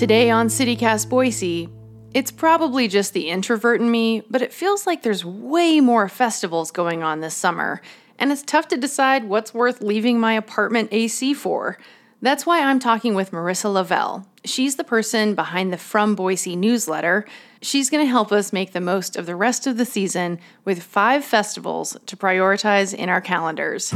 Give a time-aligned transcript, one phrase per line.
[0.00, 1.68] Today on CityCast Boise,
[2.14, 6.70] it's probably just the introvert in me, but it feels like there's way more festivals
[6.70, 7.82] going on this summer,
[8.18, 11.76] and it's tough to decide what's worth leaving my apartment AC for.
[12.22, 14.26] That's why I'm talking with Marissa Lovell.
[14.42, 17.26] She's the person behind the From Boise newsletter.
[17.60, 20.82] She's going to help us make the most of the rest of the season with
[20.82, 23.92] five festivals to prioritize in our calendars.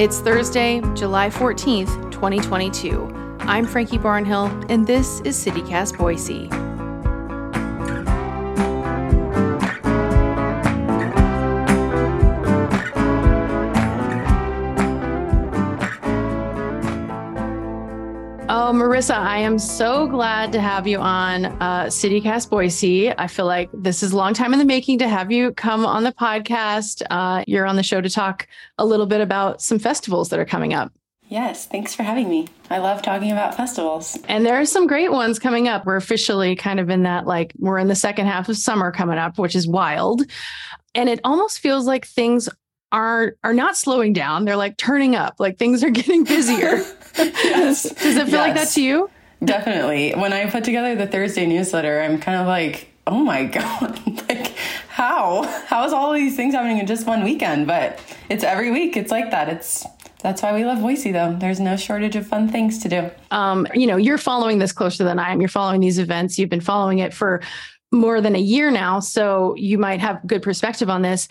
[0.00, 3.36] It's Thursday, July 14th, 2022.
[3.40, 6.48] I'm Frankie Barnhill, and this is CityCast Boise.
[19.00, 23.10] Marissa, I am so glad to have you on uh, CityCast Boise.
[23.10, 25.86] I feel like this is a long time in the making to have you come
[25.86, 27.00] on the podcast.
[27.08, 30.44] Uh, you're on the show to talk a little bit about some festivals that are
[30.44, 30.92] coming up.
[31.30, 32.48] Yes, thanks for having me.
[32.68, 34.18] I love talking about festivals.
[34.28, 35.86] And there are some great ones coming up.
[35.86, 39.16] We're officially kind of in that, like, we're in the second half of summer coming
[39.16, 40.24] up, which is wild.
[40.94, 42.50] And it almost feels like things
[42.92, 44.44] are are not slowing down.
[44.44, 45.36] They're like turning up.
[45.38, 46.84] Like things are getting busier.
[47.16, 47.82] yes.
[48.02, 48.48] Does it feel yes.
[48.48, 49.10] like that to you?
[49.44, 50.12] Definitely.
[50.12, 54.48] When I put together the Thursday newsletter, I'm kind of like, oh my God, like
[54.88, 55.42] how?
[55.66, 57.66] How is all these things happening in just one weekend?
[57.66, 58.96] But it's every week.
[58.96, 59.48] It's like that.
[59.48, 59.86] It's
[60.22, 61.34] that's why we love Boise, though.
[61.38, 63.10] There's no shortage of fun things to do.
[63.30, 65.40] Um, you know, you're following this closer than I am.
[65.40, 66.38] You're following these events.
[66.38, 67.40] You've been following it for
[67.90, 71.26] more than a year now, so you might have good perspective on this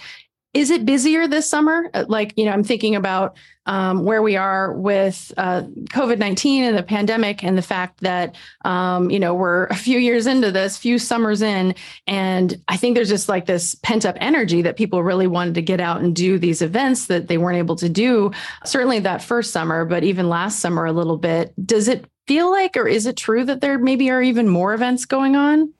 [0.53, 1.89] is it busier this summer?
[1.93, 6.63] Uh, like, you know, I'm thinking about um, where we are with uh, COVID 19
[6.63, 10.51] and the pandemic, and the fact that, um, you know, we're a few years into
[10.51, 11.75] this, few summers in.
[12.07, 15.61] And I think there's just like this pent up energy that people really wanted to
[15.61, 18.31] get out and do these events that they weren't able to do,
[18.65, 21.53] certainly that first summer, but even last summer a little bit.
[21.63, 25.05] Does it feel like, or is it true that there maybe are even more events
[25.05, 25.73] going on?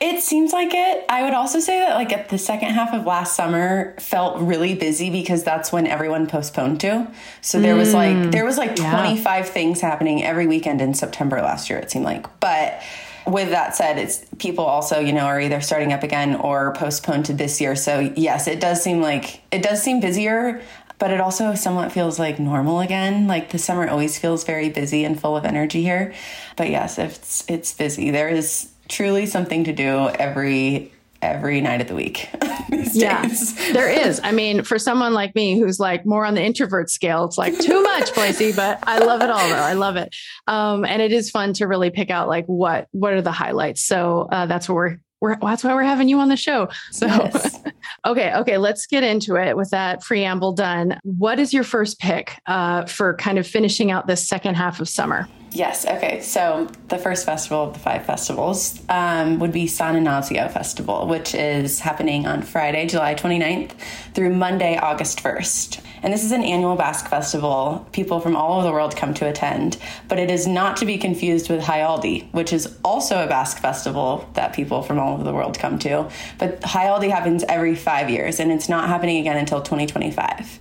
[0.00, 1.04] It seems like it.
[1.08, 4.74] I would also say that like at the second half of last summer felt really
[4.74, 7.10] busy because that's when everyone postponed to.
[7.40, 8.32] So there was like mm.
[8.32, 8.92] there was like yeah.
[8.92, 12.40] 25 things happening every weekend in September last year it seemed like.
[12.40, 12.82] But
[13.26, 17.26] with that said, it's people also, you know, are either starting up again or postponed
[17.26, 17.76] to this year.
[17.76, 20.62] So yes, it does seem like it does seem busier,
[20.98, 23.26] but it also somewhat feels like normal again.
[23.26, 26.14] Like the summer always feels very busy and full of energy here.
[26.56, 28.10] But yes, it's it's busy.
[28.10, 30.92] There is truly something to do every
[31.22, 32.28] every night of the week.
[32.92, 33.26] yeah,
[33.72, 34.20] there is.
[34.22, 37.58] I mean, for someone like me who's like more on the introvert scale, it's like
[37.58, 39.54] too much, Boise, but I love it all though.
[39.54, 40.14] I love it.
[40.46, 43.84] Um, and it is fun to really pick out like what what are the highlights.
[43.84, 46.70] So uh, that's what we're we're, that's why we're having you on the show.
[46.92, 47.62] So, yes.
[48.06, 50.98] okay, okay, let's get into it with that preamble done.
[51.02, 54.88] What is your first pick uh, for kind of finishing out this second half of
[54.88, 55.28] summer?
[55.52, 55.84] Yes.
[55.84, 56.20] Okay.
[56.20, 61.34] So the first festival of the five festivals um, would be San Inazio Festival, which
[61.34, 63.72] is happening on Friday, July 29th
[64.14, 65.82] through Monday, August 1st.
[66.02, 67.86] And this is an annual Basque festival.
[67.92, 69.76] People from all over the world come to attend,
[70.08, 74.28] but it is not to be confused with Jaialdi, which is also a Basque festival
[74.34, 76.08] that people from all over the world come to.
[76.38, 80.60] But Jaialdi happens every five years, and it's not happening again until 2025.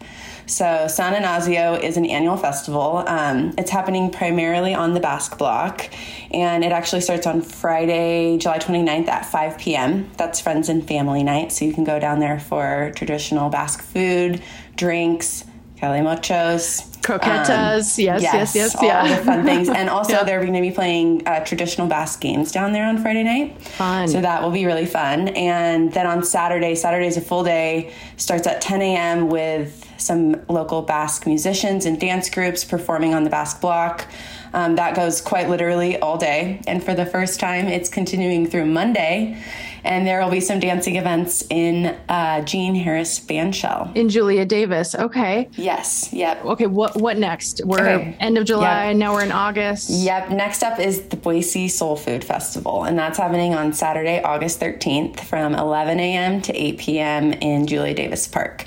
[0.49, 3.03] So, San Inazio is an annual festival.
[3.05, 5.87] Um, it's happening primarily on the Basque Block,
[6.31, 10.09] and it actually starts on Friday, July 29th at 5 p.m.
[10.17, 14.41] That's friends and family night, so you can go down there for traditional Basque food,
[14.75, 15.45] drinks,
[15.77, 17.99] calimochos, croquetas.
[17.99, 19.17] Um, yes, yes, yes, yes, all yeah.
[19.17, 19.69] the fun things.
[19.69, 20.23] And also, yeah.
[20.23, 23.61] they're going to be playing uh, traditional Basque games down there on Friday night.
[23.61, 24.07] Fun.
[24.07, 25.27] So that will be really fun.
[25.29, 29.29] And then on Saturday, Saturday's a full day, starts at 10 a.m.
[29.29, 34.05] with some local Basque musicians and dance groups performing on the Basque Block.
[34.53, 36.61] Um, that goes quite literally all day.
[36.67, 39.41] And for the first time, it's continuing through Monday.
[39.83, 43.96] And there will be some dancing events in uh, Gene Harris Bandshell.
[43.96, 44.93] In Julia Davis.
[44.93, 45.49] Okay.
[45.53, 46.11] Yes.
[46.11, 46.43] Yep.
[46.45, 46.66] Okay.
[46.66, 47.61] What What next?
[47.63, 48.17] We're okay.
[48.19, 48.87] end of July.
[48.87, 48.97] Yep.
[48.97, 49.90] Now we're in August.
[49.90, 50.31] Yep.
[50.31, 55.22] Next up is the Boise Soul Food Festival, and that's happening on Saturday, August 13th
[55.22, 56.41] from 11 a.m.
[56.41, 57.34] to 8 p.m.
[57.34, 58.66] in Julia Davis Park.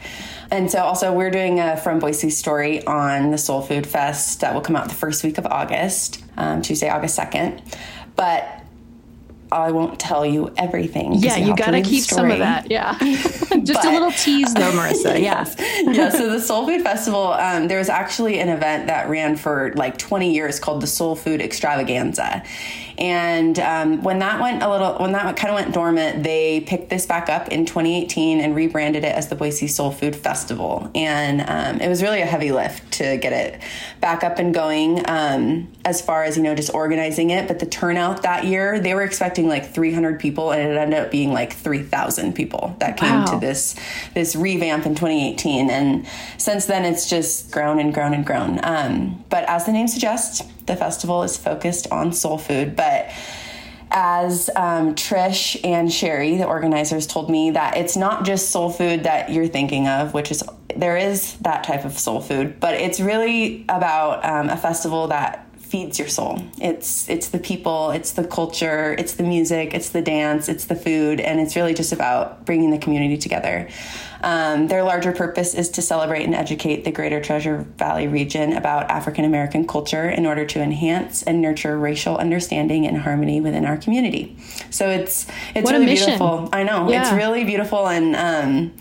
[0.53, 4.53] And so, also, we're doing a From Boise story on the Soul Food Fest that
[4.53, 7.63] will come out the first week of August, um, Tuesday, August 2nd.
[8.17, 8.63] But
[9.51, 11.15] I won't tell you everything.
[11.15, 12.71] Yeah, you, you got to keep some of that.
[12.71, 12.99] Yeah.
[12.99, 15.19] Just but, a little tease though, Marissa.
[15.23, 15.45] Yeah.
[15.47, 15.57] yes.
[15.87, 16.09] yeah.
[16.11, 19.99] So the Soul Food Festival, um, there was actually an event that ran for like
[19.99, 22.43] 20 years called the Soul Food Extravaganza.
[22.99, 26.91] And um, when that went a little, when that kind of went dormant, they picked
[26.91, 30.91] this back up in 2018 and rebranded it as the Boise Soul Food Festival.
[30.95, 33.61] And um, it was really a heavy lift to get it
[34.01, 37.49] back up and going um, as far as, you know, just organizing it.
[37.49, 41.11] But the turnout that year, they were expecting like 300 people and it ended up
[41.11, 43.27] being like 3,000 people that came wow.
[43.27, 43.75] to this,
[44.15, 45.71] this revamp in 2018.
[45.71, 46.07] And
[46.39, 48.61] since then, it's just grown and grown and grown.
[48.63, 52.77] Um, but as the name suggests, the festival is focused on soul food.
[52.77, 53.11] But
[53.91, 59.05] as um, Trish and Sherry, the organizers, told me that it's not just soul food
[59.05, 60.43] that you're thinking of, which is
[60.75, 65.47] there is that type of soul food, but it's really about um, a festival that
[65.73, 66.39] feeds your soul.
[66.61, 70.77] It's it's the people, it's the culture, it's the music, it's the dance, it's the
[70.77, 73.71] food, and it's really just about bringing the community together.
[74.23, 78.91] Um, their larger purpose is to celebrate and educate the Greater Treasure Valley region about
[78.91, 83.79] African American culture in order to enhance and nurture racial understanding and harmony within our
[83.79, 84.37] community.
[84.69, 86.51] So it's it's what really beautiful.
[86.53, 87.01] I know yeah.
[87.01, 88.15] it's really beautiful and.
[88.15, 88.75] Um,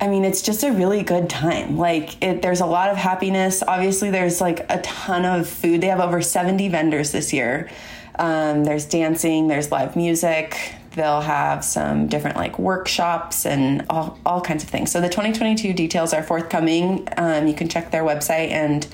[0.00, 1.76] I mean, it's just a really good time.
[1.76, 3.62] Like, it, there's a lot of happiness.
[3.66, 5.80] Obviously, there's like a ton of food.
[5.80, 7.70] They have over 70 vendors this year.
[8.16, 10.74] Um, there's dancing, there's live music.
[10.92, 14.92] They'll have some different like workshops and all, all kinds of things.
[14.92, 17.08] So, the 2022 details are forthcoming.
[17.16, 18.86] Um, you can check their website and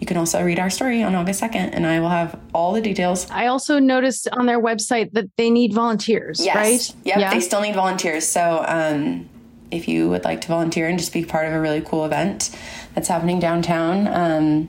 [0.00, 2.80] you can also read our story on August 2nd, and I will have all the
[2.80, 3.30] details.
[3.30, 6.56] I also noticed on their website that they need volunteers, yes.
[6.56, 6.96] right?
[7.04, 8.26] Yep, yeah, they still need volunteers.
[8.26, 9.28] So, um,
[9.74, 12.56] if you would like to volunteer and just be part of a really cool event
[12.94, 14.68] that's happening downtown, um,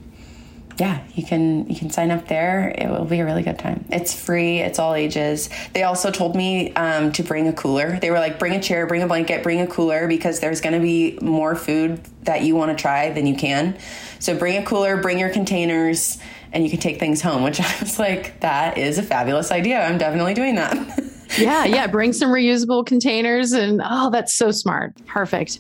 [0.78, 2.74] yeah, you can you can sign up there.
[2.78, 3.86] It will be a really good time.
[3.90, 4.60] It's free.
[4.60, 5.50] It's all ages.
[5.74, 7.98] They also told me um, to bring a cooler.
[8.00, 10.74] They were like, bring a chair, bring a blanket, bring a cooler because there's going
[10.74, 13.78] to be more food that you want to try than you can.
[14.20, 16.18] So bring a cooler, bring your containers,
[16.52, 17.44] and you can take things home.
[17.44, 19.82] Which I was like, that is a fabulous idea.
[19.82, 21.00] I'm definitely doing that.
[21.38, 21.88] yeah, yeah.
[21.88, 24.96] Bring some reusable containers and oh, that's so smart.
[25.06, 25.60] Perfect.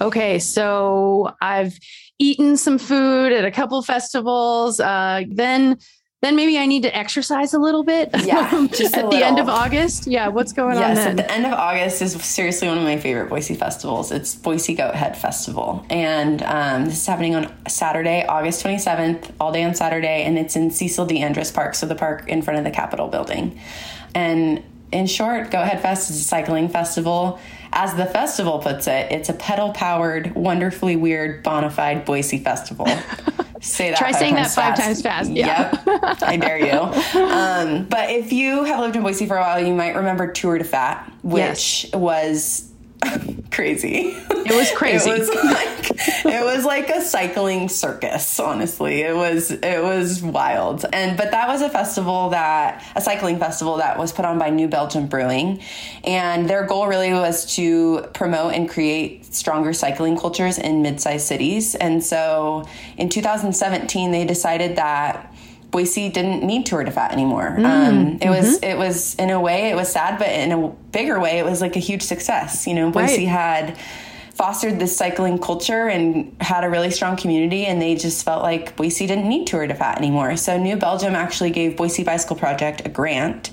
[0.00, 1.78] Okay, so I've
[2.18, 4.80] eaten some food at a couple festivals.
[4.80, 5.78] Uh, then
[6.24, 8.08] then maybe I need to exercise a little bit.
[8.24, 10.06] Yeah, just at the end of August.
[10.06, 10.96] Yeah, what's going yes, on?
[10.96, 14.10] Yes, at the end of August is seriously one of my favorite Boise festivals.
[14.10, 19.32] It's Boise Goat Head Festival, and um, this is happening on Saturday, August twenty seventh,
[19.38, 21.20] all day on Saturday, and it's in Cecil D.
[21.20, 23.60] Andrus Park, so the park in front of the Capitol building,
[24.14, 24.62] and
[24.94, 27.40] in short, Goat Head Fest is a cycling festival.
[27.72, 32.86] As the festival puts it, it's a pedal powered, wonderfully weird, bona fide Boise festival.
[33.60, 33.98] Say that.
[33.98, 34.82] Try saying that five fast.
[34.82, 35.30] times fast.
[35.30, 35.76] Yeah.
[35.86, 36.22] Yep.
[36.22, 37.24] I dare you.
[37.34, 40.58] Um, but if you have lived in Boise for a while, you might remember Tour
[40.58, 41.94] de Fat, which yes.
[41.94, 42.70] was
[43.50, 44.16] crazy.
[44.30, 45.10] It was crazy.
[45.10, 45.90] it was like
[46.24, 49.02] it was like a cycling circus, honestly.
[49.02, 50.84] It was it was wild.
[50.92, 54.50] And but that was a festival that a cycling festival that was put on by
[54.50, 55.60] New Belgium Brewing.
[56.04, 61.74] And their goal really was to promote and create stronger cycling cultures in mid-sized cities.
[61.74, 62.66] And so
[62.96, 65.32] in 2017 they decided that
[65.74, 67.56] Boise didn't need Tour de Fat anymore.
[67.58, 68.30] Mm, um, it mm-hmm.
[68.30, 71.44] was it was in a way it was sad, but in a bigger way it
[71.44, 72.64] was like a huge success.
[72.64, 73.28] You know, Boise right.
[73.28, 73.78] had
[74.36, 78.76] fostered this cycling culture and had a really strong community and they just felt like
[78.76, 80.36] Boise didn't need Tour de Fat anymore.
[80.36, 83.50] So New Belgium actually gave Boise Bicycle Project a grant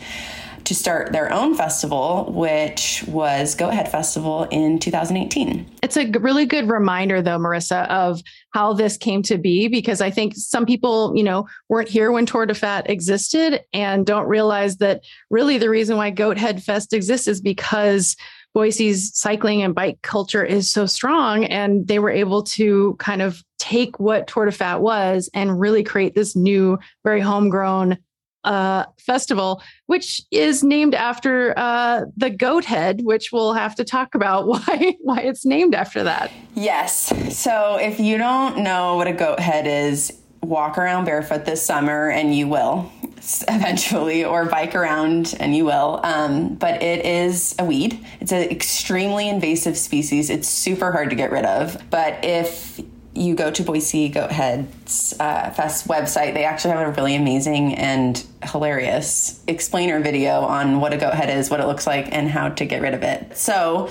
[0.72, 5.70] to start their own festival, which was Goat Head Festival in 2018.
[5.84, 10.10] It's a really good reminder, though, Marissa, of how this came to be, because I
[10.10, 14.78] think some people, you know, weren't here when Tour de Fat existed and don't realize
[14.78, 18.16] that really the reason why Goat Head Fest exists is because
[18.54, 21.44] Boise's cycling and bike culture is so strong.
[21.44, 25.84] And they were able to kind of take what Tour de Fat was and really
[25.84, 27.98] create this new, very homegrown
[28.44, 34.16] uh, festival, which is named after uh, the goat head, which we'll have to talk
[34.16, 36.32] about why why it's named after that.
[36.56, 37.14] Yes.
[37.36, 42.10] So if you don't know what a goat head is, walk around barefoot this summer
[42.10, 42.92] and you will
[43.48, 48.50] eventually or bike around and you will um, but it is a weed it's an
[48.50, 52.82] extremely invasive species it's super hard to get rid of but if
[53.14, 57.76] you go to Boise Goat Head's uh, Fest website, they actually have a really amazing
[57.76, 62.30] and hilarious explainer video on what a goat head is, what it looks like, and
[62.30, 63.38] how to get rid of it.
[63.38, 63.90] So,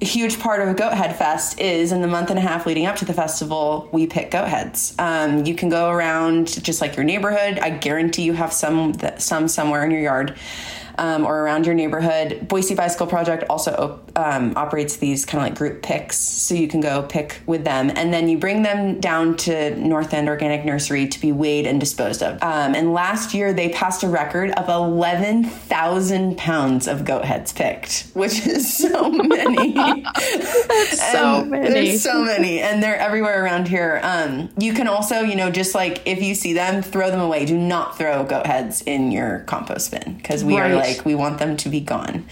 [0.00, 2.66] a huge part of a Goat Head Fest is in the month and a half
[2.66, 4.94] leading up to the festival, we pick goat heads.
[4.98, 7.58] Um, you can go around just like your neighborhood.
[7.58, 10.36] I guarantee you have some some somewhere in your yard
[10.98, 12.46] um, or around your neighborhood.
[12.48, 16.80] Boise Bicycle Project also um, operates these kind of like group picks, so you can
[16.80, 21.08] go pick with them, and then you bring them down to North End Organic Nursery
[21.08, 22.42] to be weighed and disposed of.
[22.42, 28.08] Um, and last year they passed a record of 11,000 pounds of goat heads picked,
[28.14, 29.74] which is so many.
[30.86, 31.68] so many.
[31.68, 34.00] There's so many, and they're everywhere around here.
[34.02, 37.44] Um, you can also, you know, just like if you see them, throw them away.
[37.44, 40.70] Do not throw goat heads in your compost bin because we right.
[40.70, 42.26] are like we want them to be gone.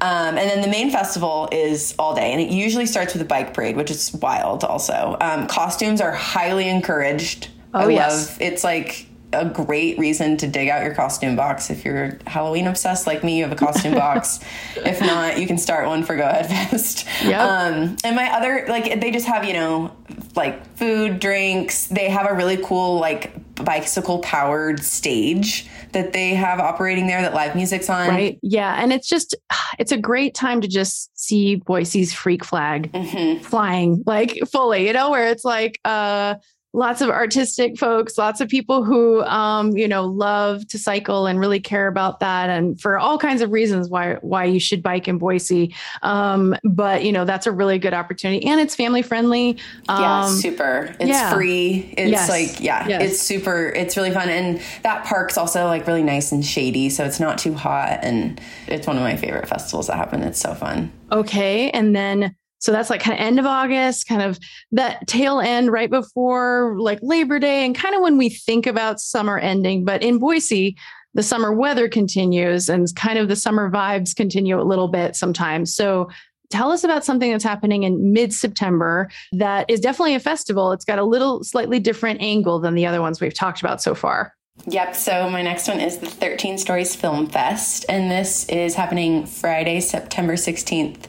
[0.00, 3.26] Um, and then the main festival is all day, and it usually starts with a
[3.26, 4.62] bike parade, which is wild.
[4.62, 7.48] Also, um, costumes are highly encouraged.
[7.72, 11.70] Oh I yes, love, it's like a great reason to dig out your costume box.
[11.70, 14.40] If you're Halloween obsessed like me, you have a costume box.
[14.76, 17.06] If not, you can start one for Goat Head Fest.
[17.24, 17.42] Yeah.
[17.42, 19.96] Um, and my other, like, they just have, you know,
[20.34, 21.86] like food, drinks.
[21.86, 23.32] They have a really cool, like,
[23.64, 28.08] bicycle powered stage that they have operating there that live music's on.
[28.08, 28.38] Right.
[28.42, 28.80] Yeah.
[28.80, 29.34] And it's just,
[29.78, 33.42] it's a great time to just see Boise's freak flag mm-hmm.
[33.42, 36.36] flying like fully, you know, where it's like, uh,
[36.76, 41.40] lots of artistic folks, lots of people who, um, you know, love to cycle and
[41.40, 45.08] really care about that, and for all kinds of reasons why why you should bike
[45.08, 45.74] in Boise.
[46.02, 49.58] Um, but you know, that's a really good opportunity, and it's family friendly.
[49.88, 50.94] Um, yeah, super.
[51.00, 51.32] It's yeah.
[51.32, 51.94] free.
[51.96, 52.28] It's yes.
[52.28, 53.02] like yeah, yes.
[53.02, 53.68] it's super.
[53.70, 57.38] It's really fun, and that park's also like really nice and shady, so it's not
[57.38, 60.22] too hot, and it's one of my favorite festivals that happen.
[60.22, 60.92] It's so fun.
[61.10, 64.40] Okay, and then so that's like kind of end of August, kind of
[64.72, 68.98] that tail end right before like Labor Day, and kind of when we think about
[68.98, 69.84] summer ending.
[69.84, 70.76] But in Boise,
[71.14, 75.76] the summer weather continues and kind of the summer vibes continue a little bit sometimes.
[75.76, 76.10] So
[76.50, 80.72] tell us about something that's happening in mid September that is definitely a festival.
[80.72, 83.94] It's got a little slightly different angle than the other ones we've talked about so
[83.94, 84.34] far.
[84.66, 84.96] Yep.
[84.96, 89.78] So my next one is the 13 Stories Film Fest, and this is happening Friday,
[89.78, 91.06] September 16th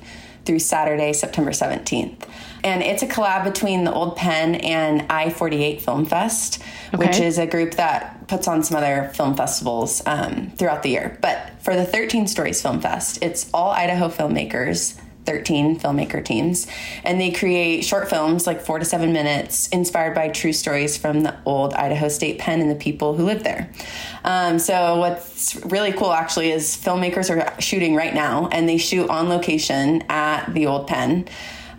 [0.47, 2.23] through Saturday, September 17th.
[2.63, 6.63] And it's a collab between the Old Pen and I 48 Film Fest,
[6.93, 6.97] okay.
[6.97, 11.17] which is a group that puts on some other film festivals um, throughout the year.
[11.21, 16.65] But for the 13 Stories Film Fest, it's all Idaho filmmakers 13 filmmaker teams,
[17.03, 21.21] and they create short films like four to seven minutes inspired by true stories from
[21.21, 23.69] the old Idaho State Pen and the people who live there.
[24.23, 29.09] Um, so, what's really cool actually is filmmakers are shooting right now, and they shoot
[29.09, 31.27] on location at the old pen.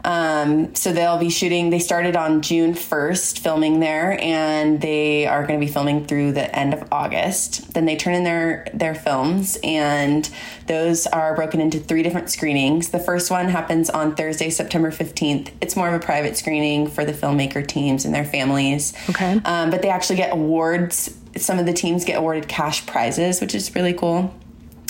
[0.04, 1.70] Um, so they'll be shooting.
[1.70, 6.32] They started on June 1st filming there, and they are going to be filming through
[6.32, 7.74] the end of August.
[7.74, 10.28] Then they turn in their their films, and
[10.66, 12.90] those are broken into three different screenings.
[12.90, 15.50] The first one happens on Thursday, September 15th.
[15.60, 18.94] It's more of a private screening for the filmmaker teams and their families.
[19.10, 19.40] Okay.
[19.44, 21.14] Um, but they actually get awards.
[21.36, 24.34] Some of the teams get awarded cash prizes, which is really cool.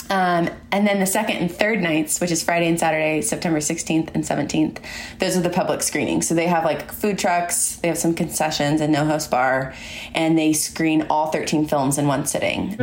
[0.09, 4.09] Um, and then the second and third nights, which is Friday and Saturday, September 16th
[4.15, 4.77] and 17th,
[5.19, 6.27] those are the public screenings.
[6.27, 9.73] So they have like food trucks, they have some concessions and no host bar,
[10.15, 12.75] and they screen all 13 films in one sitting.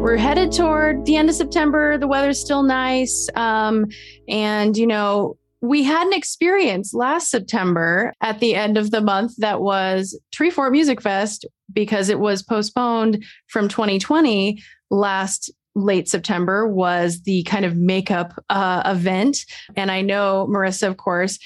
[0.00, 1.98] We're headed toward the end of September.
[1.98, 3.28] The weather's still nice.
[3.34, 3.86] Um,
[4.28, 9.34] and, you know, we had an experience last September at the end of the month
[9.38, 17.22] that was Treefort Music Fest because it was postponed from 2020 last late September was
[17.22, 19.38] the kind of makeup uh, event.
[19.76, 21.38] And I know, Marissa, of course,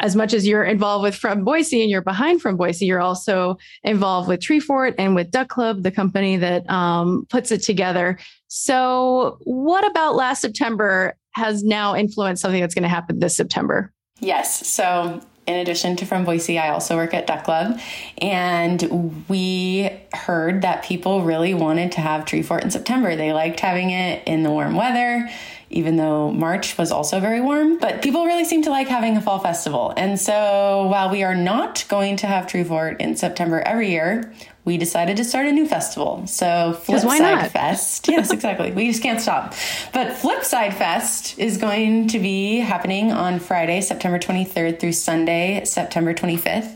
[0.00, 3.56] as much as you're involved with From Boise and you're behind From Boise, you're also
[3.82, 8.18] involved with Treefort and with Duck Club, the company that um, puts it together.
[8.48, 13.92] So, what about last September has now influenced something that's going to happen this September?
[14.20, 14.66] Yes.
[14.66, 17.80] So, in addition to From Boise, I also work at Duck Club.
[18.20, 23.16] And we heard that people really wanted to have Treefort in September.
[23.16, 25.28] They liked having it in the warm weather
[25.70, 27.78] even though March was also very warm.
[27.78, 29.92] But people really seem to like having a fall festival.
[29.96, 34.32] And so while we are not going to have Treefort in September every year,
[34.68, 36.26] we decided to start a new festival.
[36.26, 38.06] So Flipside Fest.
[38.10, 38.70] yes, exactly.
[38.70, 39.54] We just can't stop.
[39.94, 46.12] But Flipside Fest is going to be happening on Friday, September 23rd through Sunday, September
[46.12, 46.74] 25th.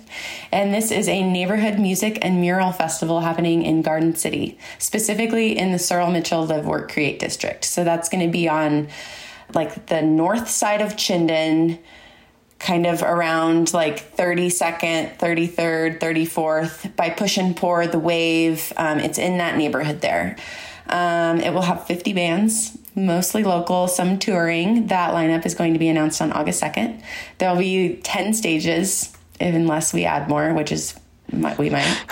[0.50, 5.72] And this is a neighborhood music and mural festival happening in Garden City, specifically in
[5.72, 7.62] the Surel Mitchell Live Work Create District.
[7.62, 8.88] So that's going to be on
[9.52, 11.78] like the north side of Chinden
[12.62, 18.72] kind of around like 32nd, 33rd, 34th by Push and Pour, The Wave.
[18.76, 20.36] Um, it's in that neighborhood there.
[20.88, 24.86] Um, it will have 50 bands, mostly local, some touring.
[24.86, 27.02] That lineup is going to be announced on August 2nd.
[27.38, 30.94] There'll be 10 stages, unless we add more, which is
[31.32, 32.04] we might.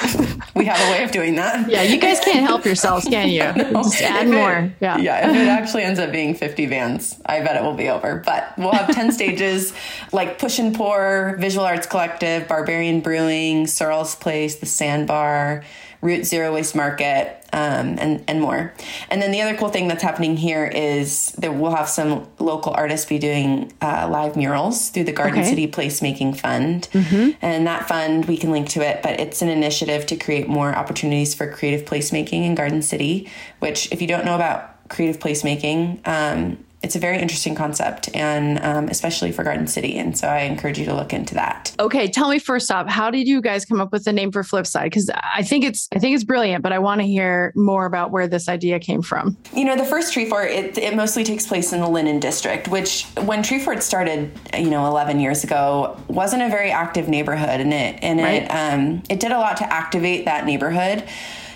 [0.54, 1.68] we have a way of doing that.
[1.68, 3.40] Yeah, you guys can't help yourselves, can you?
[3.70, 3.82] no.
[3.82, 4.72] Just add if more.
[4.80, 4.98] Yeah.
[4.98, 5.30] Yeah.
[5.30, 8.22] If it actually ends up being 50 vans, I bet it will be over.
[8.24, 9.74] But we'll have 10 stages
[10.12, 15.62] like Push and Pour, Visual Arts Collective, Barbarian Brewing, Surel's Place, The Sandbar,
[16.02, 18.72] Route Zero Waste Market, um, and and more.
[19.10, 22.72] And then the other cool thing that's happening here is that we'll have some local
[22.72, 25.48] artists be doing uh, live murals through the Garden okay.
[25.48, 27.30] City Placemaking Fund, mm-hmm.
[27.42, 29.02] and that fund we can link to it.
[29.02, 33.28] But it's an initiative to create more opportunities for creative placemaking in Garden City.
[33.58, 38.58] Which, if you don't know about creative placemaking, um, it's a very interesting concept and
[38.60, 41.74] um, especially for garden city and so i encourage you to look into that.
[41.78, 44.42] Okay tell me first off how did you guys come up with the name for
[44.42, 44.84] flipside?
[44.84, 48.10] Because i think it's i think it's brilliant but i want to hear more about
[48.10, 49.36] where this idea came from.
[49.54, 53.04] You know the first treefort it, it mostly takes place in the linden district which
[53.22, 57.98] when treefort started you know 11 years ago wasn't a very active neighborhood and it
[58.02, 58.42] and right.
[58.42, 61.04] it um, it did a lot to activate that neighborhood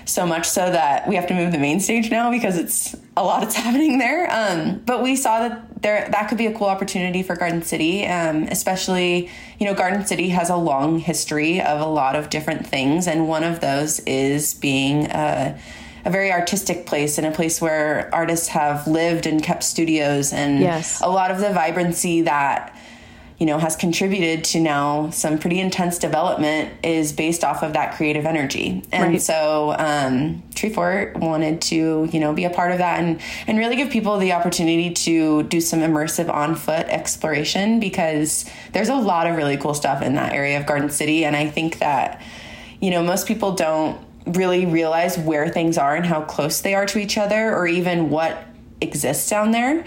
[0.06, 3.24] so much so that we have to move the main stage now because it's a
[3.24, 4.28] lot that's happening there.
[4.30, 8.06] Um, but we saw that there that could be a cool opportunity for Garden City,
[8.06, 12.66] um, especially you know Garden City has a long history of a lot of different
[12.66, 15.58] things, and one of those is being a,
[16.04, 20.60] a very artistic place and a place where artists have lived and kept studios, and
[20.60, 21.00] yes.
[21.00, 22.73] a lot of the vibrancy that
[23.38, 27.96] you know has contributed to now some pretty intense development is based off of that
[27.96, 28.82] creative energy.
[28.92, 29.20] And right.
[29.20, 33.76] so um, treefort wanted to you know be a part of that and and really
[33.76, 39.26] give people the opportunity to do some immersive on foot exploration because there's a lot
[39.26, 41.24] of really cool stuff in that area of garden city.
[41.24, 42.22] And i think that
[42.80, 46.86] you know most people don't really realize where things are and how close they are
[46.86, 48.44] to each other or even what
[48.80, 49.84] exists down there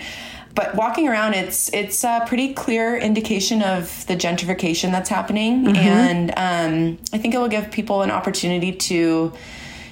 [0.57, 5.75] but walking around, it's it's a pretty clear indication of the gentrification that's happening, mm-hmm.
[5.75, 9.31] and um, I think it will give people an opportunity to,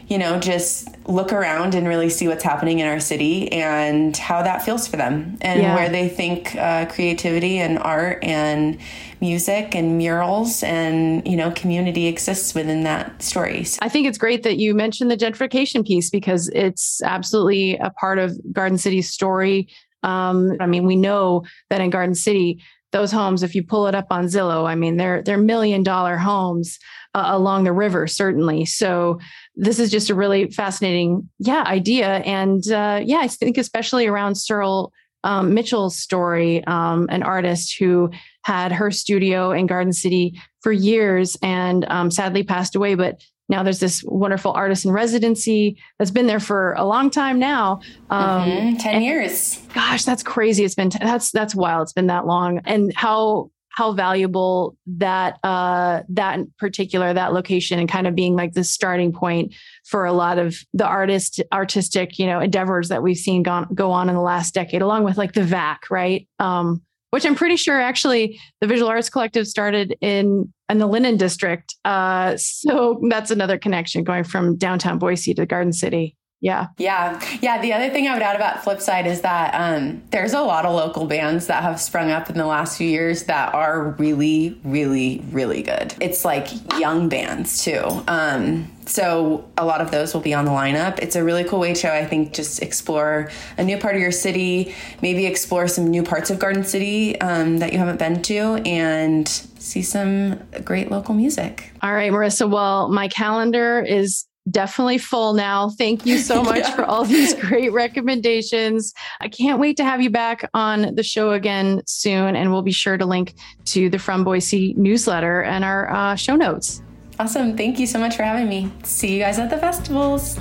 [0.07, 4.41] you know, just look around and really see what's happening in our city and how
[4.41, 5.75] that feels for them, and yeah.
[5.75, 8.79] where they think uh, creativity and art and
[9.22, 13.67] music and murals and you know community exists within that story.
[13.84, 18.17] I think it's great that you mentioned the gentrification piece because it's absolutely a part
[18.17, 19.67] of Garden City's story
[20.05, 23.96] um, I mean, we know that in Garden City, those homes, if you pull it
[23.96, 26.79] up on Zillow, I mean, they're they're million dollar homes
[27.13, 28.65] uh, along the river, certainly.
[28.65, 29.20] So
[29.55, 34.35] this is just a really fascinating, yeah, idea, and uh, yeah, I think especially around
[34.35, 34.91] Surel
[35.25, 38.11] um, Mitchell's story, um, an artist who
[38.44, 43.64] had her studio in Garden City for years and um, sadly passed away, but now
[43.64, 47.79] there's this wonderful artist in residency that's been there for a long time now
[48.10, 48.77] um, mm-hmm.
[48.77, 49.58] 10 years.
[49.74, 50.64] gosh that's crazy.
[50.64, 51.84] It's been t- that's that's wild.
[51.84, 52.62] It's been that long.
[52.66, 58.36] And how how valuable that uh that in particular that location and kind of being
[58.36, 59.53] like the starting point
[59.84, 63.92] for a lot of the artist artistic you know endeavors that we've seen go, go
[63.92, 66.27] on in the last decade along with like the vac right?
[66.40, 71.18] Um which I'm pretty sure actually the Visual Arts Collective started in in the Linden
[71.18, 71.75] District.
[71.85, 76.15] Uh, so that's another connection going from downtown Boise to Garden City.
[76.46, 76.68] Yeah.
[76.77, 77.20] Yeah.
[77.42, 77.60] Yeah.
[77.60, 80.75] The other thing I would add about Flipside is that um, there's a lot of
[80.75, 85.25] local bands that have sprung up in the last few years that are really, really,
[85.31, 85.96] really good.
[86.00, 86.48] It's like
[86.79, 88.03] young bands too.
[88.08, 91.00] Um, so a lot of those will be on the lineup.
[91.00, 94.12] It's a really cool way to, I think, just explore a new part of your
[94.12, 98.62] city, maybe explore some new parts of Garden City um, that you haven't been to,
[98.68, 101.72] and see some great local music.
[101.81, 102.48] All right, Marissa.
[102.48, 105.70] Well, my calendar is definitely full now.
[105.70, 106.75] Thank you so much yeah.
[106.75, 108.94] for all these great recommendations.
[109.22, 112.72] I can't wait to have you back on the show again soon, and we'll be
[112.72, 116.81] sure to link to the From Boise newsletter and our uh, show notes.
[117.18, 117.55] Awesome.
[117.55, 118.72] Thank you so much for having me.
[118.84, 120.38] See you guys at the festivals.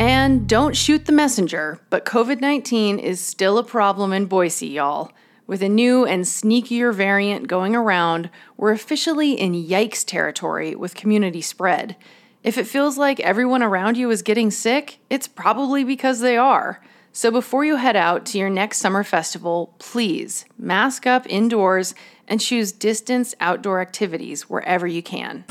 [0.00, 5.10] And don't shoot the messenger, but COVID 19 is still a problem in Boise, y'all.
[5.48, 11.40] With a new and sneakier variant going around, we're officially in yikes territory with community
[11.40, 11.96] spread.
[12.44, 16.82] If it feels like everyone around you is getting sick, it's probably because they are.
[17.12, 21.94] So before you head out to your next summer festival, please mask up indoors
[22.28, 25.46] and choose distance outdoor activities wherever you can.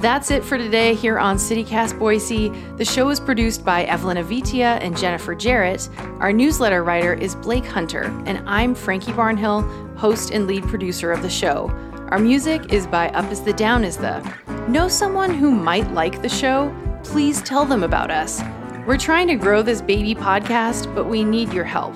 [0.00, 2.48] That's it for today here on CityCast Boise.
[2.78, 5.90] The show is produced by Evelyn Avitia and Jennifer Jarrett.
[6.20, 11.20] Our newsletter writer is Blake Hunter, and I'm Frankie Barnhill, host and lead producer of
[11.20, 11.68] the show.
[12.08, 14.20] Our music is by Up Is the Down Is the.
[14.68, 16.74] Know someone who might like the show?
[17.04, 18.40] Please tell them about us.
[18.86, 21.94] We're trying to grow this baby podcast, but we need your help.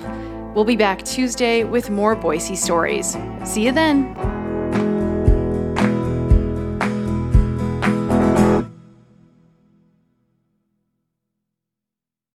[0.53, 3.17] We'll be back Tuesday with more Boise stories.
[3.45, 4.34] See you then.